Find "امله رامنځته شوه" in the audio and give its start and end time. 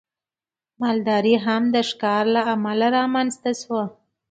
2.53-3.83